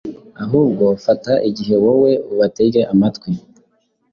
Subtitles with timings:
[0.43, 3.29] ahubwo fata igihe wowe ubatege amatwi,